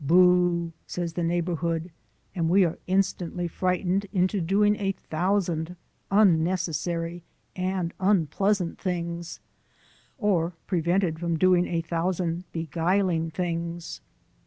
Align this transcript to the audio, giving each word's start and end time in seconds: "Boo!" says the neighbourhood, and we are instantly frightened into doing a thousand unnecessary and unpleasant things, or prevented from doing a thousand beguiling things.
"Boo!" 0.03 0.73
says 0.87 1.13
the 1.13 1.21
neighbourhood, 1.21 1.91
and 2.33 2.49
we 2.49 2.65
are 2.65 2.79
instantly 2.87 3.47
frightened 3.47 4.07
into 4.11 4.41
doing 4.41 4.75
a 4.77 4.93
thousand 4.93 5.75
unnecessary 6.09 7.21
and 7.55 7.93
unpleasant 7.99 8.79
things, 8.81 9.39
or 10.17 10.53
prevented 10.65 11.19
from 11.19 11.37
doing 11.37 11.67
a 11.67 11.81
thousand 11.81 12.45
beguiling 12.51 13.29
things. 13.29 14.01